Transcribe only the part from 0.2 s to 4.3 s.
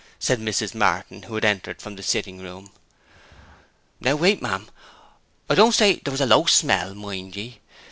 Mrs. Martin, who had entered from the sitting room. 'Now,